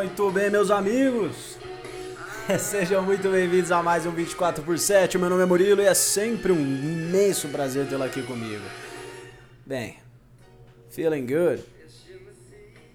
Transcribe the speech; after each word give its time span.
Muito 0.00 0.30
bem, 0.30 0.48
meus 0.48 0.70
amigos. 0.70 1.58
Sejam 2.58 3.02
muito 3.02 3.28
bem-vindos 3.28 3.70
a 3.70 3.82
mais 3.82 4.06
um 4.06 4.10
24 4.10 4.64
por 4.64 4.78
7. 4.78 5.18
O 5.18 5.20
meu 5.20 5.28
nome 5.28 5.42
é 5.42 5.44
Murilo 5.44 5.82
e 5.82 5.84
é 5.84 5.92
sempre 5.92 6.50
um 6.50 6.58
imenso 6.58 7.48
prazer 7.48 7.86
tê-lo 7.86 8.04
aqui 8.04 8.22
comigo. 8.22 8.64
Bem, 9.66 9.98
feeling 10.88 11.26
good? 11.26 11.62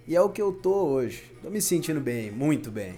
E 0.07 0.15
é 0.15 0.21
o 0.21 0.31
que 0.31 0.41
eu 0.41 0.52
tô 0.52 0.88
hoje. 0.88 1.31
Tô 1.43 1.52
me 1.52 1.61
sentindo 1.61 2.02
bem, 2.02 2.31
muito 2.31 2.71
bem. 2.71 2.95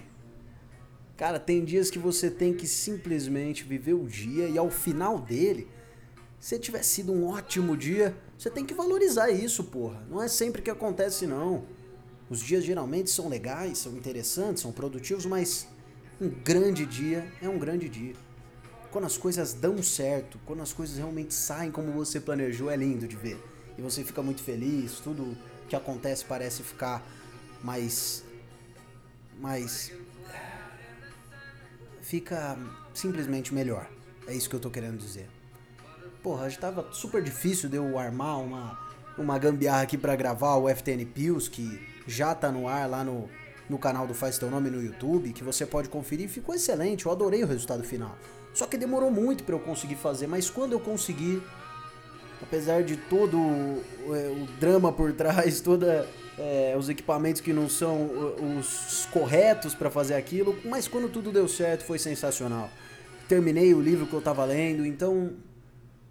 Cara, 1.18 1.38
tem 1.38 1.66
dias 1.66 1.92
que 1.92 2.00
você 2.00 2.32
tem 2.32 2.54
que 2.54 2.66
simplesmente 2.66 3.66
viver 3.66 3.94
o 3.94 4.08
dia 4.08 4.48
e 4.48 4.58
ao 4.58 4.70
final 4.70 5.20
dele, 5.20 5.68
se 6.40 6.58
tiver 6.58 6.84
sido 6.84 7.12
um 7.12 7.28
ótimo 7.28 7.76
dia, 7.76 8.16
você 8.38 8.50
tem 8.50 8.66
que 8.66 8.74
valorizar 8.74 9.30
isso, 9.30 9.66
porra. 9.66 10.02
Não 10.10 10.24
é 10.24 10.30
sempre 10.30 10.62
que 10.62 10.70
acontece, 10.70 11.28
não. 11.28 11.66
Os 12.30 12.40
dias 12.42 12.64
geralmente 12.64 13.10
são 13.10 13.30
legais, 13.30 13.78
são 13.78 13.94
interessantes, 13.94 14.62
são 14.62 14.72
produtivos, 14.72 15.26
mas 15.26 15.68
um 16.20 16.30
grande 16.30 16.86
dia 16.86 17.32
é 17.42 17.48
um 17.48 17.58
grande 17.58 17.88
dia. 17.88 18.14
Quando 18.92 19.06
as 19.06 19.18
coisas 19.18 19.54
dão 19.54 19.82
certo, 19.82 20.40
quando 20.46 20.62
as 20.62 20.74
coisas 20.74 20.98
realmente 20.98 21.34
saem 21.34 21.72
como 21.72 21.92
você 21.92 22.20
planejou, 22.20 22.70
é 22.70 22.76
lindo 22.76 23.08
de 23.08 23.16
ver. 23.16 23.38
E 23.78 23.82
você 23.82 24.04
fica 24.04 24.22
muito 24.22 24.42
feliz, 24.42 25.00
tudo 25.00 25.38
que 25.70 25.76
acontece 25.76 26.26
parece 26.26 26.64
ficar 26.64 27.06
mais. 27.64 28.24
mais. 29.40 29.92
fica 32.02 32.58
simplesmente 32.94 33.54
melhor. 33.54 33.90
É 34.26 34.34
isso 34.34 34.50
que 34.50 34.56
eu 34.56 34.60
tô 34.60 34.70
querendo 34.70 34.98
dizer. 34.98 35.30
Porra, 36.24 36.50
já 36.50 36.60
tava 36.60 36.92
super 36.92 37.22
difícil 37.22 37.70
de 37.70 37.78
eu 37.78 37.98
armar 37.98 38.42
uma, 38.42 38.87
uma 39.18 39.38
gambiarra 39.38 39.82
aqui 39.82 39.98
para 39.98 40.16
gravar 40.16 40.56
o 40.56 40.70
FTN 40.70 41.06
Pills, 41.06 41.50
que 41.50 41.80
já 42.06 42.34
tá 42.36 42.52
no 42.52 42.68
ar 42.68 42.90
lá 42.90 43.04
no, 43.04 43.30
no 43.70 43.78
canal 43.78 44.08
do 44.08 44.14
Faz 44.14 44.38
Teu 44.38 44.50
Nome 44.50 44.70
no 44.70 44.82
YouTube, 44.82 45.34
que 45.34 45.44
você 45.44 45.66
pode 45.66 45.90
conferir. 45.90 46.30
Ficou 46.30 46.56
excelente, 46.56 47.06
eu 47.06 47.12
adorei 47.12 47.44
o 47.44 47.48
resultado 47.48 47.84
final. 47.84 48.18
Só 48.54 48.66
que 48.66 48.78
demorou 48.78 49.12
muito 49.12 49.44
para 49.44 49.56
eu 49.56 49.60
conseguir 49.60 49.96
fazer, 49.96 50.28
mas 50.28 50.50
quando 50.50 50.72
eu 50.72 50.80
consegui, 50.80 51.42
apesar 52.42 52.84
de 52.84 52.98
todo 52.98 53.38
é, 53.38 54.30
o 54.30 54.48
drama 54.60 54.92
por 54.92 55.14
trás, 55.14 55.60
toda 55.62 56.08
é, 56.38 56.76
os 56.78 56.90
equipamentos 56.90 57.42
que 57.42 57.52
não 57.52 57.70
são 57.70 58.10
os 58.60 59.08
corretos 59.12 59.74
para 59.76 59.90
fazer 59.90 60.16
aquilo, 60.16 60.58
mas 60.66 60.88
quando 60.88 61.10
tudo 61.10 61.32
deu 61.32 61.48
certo 61.48 61.84
foi 61.84 62.00
sensacional. 62.00 62.70
Terminei 63.28 63.74
o 63.74 63.82
livro 63.82 64.08
que 64.08 64.14
eu 64.14 64.22
tava 64.22 64.46
lendo, 64.46 64.86
então 64.86 65.34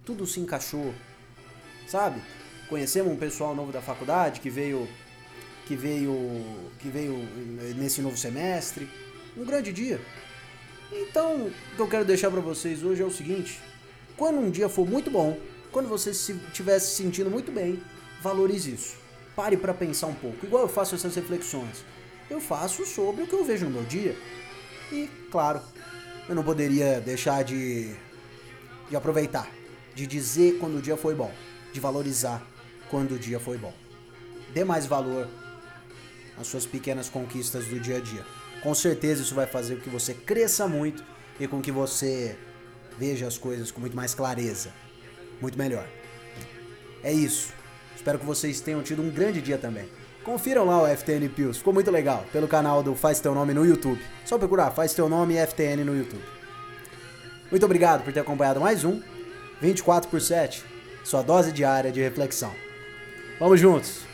tudo 0.04 0.26
se 0.26 0.38
encaixou, 0.38 0.94
sabe? 1.88 2.20
Conhecemos 2.68 3.12
um 3.12 3.16
pessoal 3.16 3.54
novo 3.54 3.72
da 3.72 3.80
faculdade 3.80 4.40
que 4.40 4.50
veio 4.50 4.88
que 5.66 5.74
veio 5.74 6.14
que 6.78 6.88
veio 6.88 7.16
nesse 7.76 8.00
novo 8.00 8.16
semestre, 8.16 8.88
um 9.36 9.44
grande 9.44 9.72
dia. 9.72 10.00
Então, 10.92 11.46
o 11.46 11.76
que 11.76 11.80
eu 11.80 11.88
quero 11.88 12.04
deixar 12.04 12.30
para 12.30 12.40
vocês 12.40 12.82
hoje 12.82 13.02
é 13.02 13.04
o 13.04 13.10
seguinte: 13.10 13.60
quando 14.16 14.38
um 14.38 14.50
dia 14.50 14.68
for 14.68 14.88
muito 14.88 15.10
bom, 15.10 15.38
quando 15.72 15.88
você 15.88 16.10
estiver 16.10 16.78
se 16.78 16.96
sentindo 16.96 17.30
muito 17.30 17.50
bem, 17.50 17.82
valorize 18.22 18.72
isso. 18.72 18.96
Pare 19.34 19.56
para 19.56 19.74
pensar 19.74 20.06
um 20.06 20.14
pouco. 20.14 20.46
Igual 20.46 20.62
eu 20.62 20.68
faço 20.68 20.94
essas 20.94 21.14
reflexões. 21.14 21.84
Eu 22.30 22.40
faço 22.40 22.86
sobre 22.86 23.22
o 23.22 23.26
que 23.26 23.34
eu 23.34 23.44
vejo 23.44 23.66
no 23.66 23.72
meu 23.72 23.84
dia. 23.84 24.16
E, 24.90 25.08
claro, 25.30 25.60
eu 26.28 26.34
não 26.34 26.42
poderia 26.42 27.00
deixar 27.00 27.44
de, 27.44 27.94
de 28.88 28.96
aproveitar 28.96 29.48
de 29.96 30.06
dizer 30.06 30.58
quando 30.58 30.76
o 30.76 30.82
dia 30.82 30.96
foi 30.96 31.14
bom, 31.14 31.32
de 31.72 31.80
valorizar 31.80 32.46
quando 32.90 33.12
o 33.12 33.18
dia 33.18 33.38
foi 33.40 33.58
bom. 33.58 33.72
Dê 34.52 34.64
mais 34.64 34.86
valor 34.86 35.28
às 36.38 36.46
suas 36.46 36.66
pequenas 36.66 37.08
conquistas 37.08 37.66
do 37.66 37.80
dia 37.80 37.96
a 37.96 38.00
dia. 38.00 38.24
Com 38.62 38.74
certeza 38.74 39.22
isso 39.22 39.34
vai 39.34 39.46
fazer 39.46 39.76
com 39.76 39.82
que 39.82 39.90
você 39.90 40.14
cresça 40.14 40.66
muito 40.66 41.04
e 41.38 41.46
com 41.46 41.60
que 41.60 41.70
você 41.70 42.36
veja 42.98 43.26
as 43.26 43.36
coisas 43.38 43.70
com 43.70 43.80
muito 43.80 43.96
mais 43.96 44.14
clareza, 44.14 44.72
muito 45.40 45.58
melhor. 45.58 45.86
É 47.02 47.12
isso. 47.12 47.52
Espero 47.94 48.18
que 48.18 48.26
vocês 48.26 48.60
tenham 48.60 48.82
tido 48.82 49.02
um 49.02 49.10
grande 49.10 49.40
dia 49.40 49.58
também. 49.58 49.88
Confiram 50.24 50.64
lá 50.64 50.82
o 50.82 50.96
FTN 50.96 51.28
Pills, 51.28 51.58
ficou 51.58 51.72
muito 51.72 51.90
legal, 51.90 52.24
pelo 52.32 52.48
canal 52.48 52.82
do 52.82 52.96
Faz 52.96 53.20
Teu 53.20 53.32
Nome 53.32 53.54
no 53.54 53.64
YouTube. 53.64 54.02
Só 54.24 54.36
procurar 54.36 54.72
Faz 54.72 54.92
Teu 54.92 55.08
Nome 55.08 55.36
FTN 55.36 55.84
no 55.84 55.96
YouTube. 55.96 56.24
Muito 57.50 57.64
obrigado 57.64 58.02
por 58.02 58.12
ter 58.12 58.20
acompanhado 58.20 58.60
mais 58.60 58.84
um 58.84 59.00
24 59.60 60.10
por 60.10 60.20
7, 60.20 60.64
sua 61.04 61.22
dose 61.22 61.52
diária 61.52 61.92
de 61.92 62.00
reflexão. 62.00 62.65
Vamos 63.38 63.60
juntos! 63.60 64.06